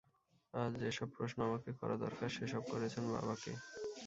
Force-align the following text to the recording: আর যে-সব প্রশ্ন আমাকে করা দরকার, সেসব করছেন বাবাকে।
আর 0.53 0.69
যে-সব 0.79 1.09
প্রশ্ন 1.17 1.37
আমাকে 1.43 1.69
করা 1.79 1.95
দরকার, 1.97 2.29
সেসব 2.29 2.63
করছেন 2.71 3.03
বাবাকে। 3.13 3.51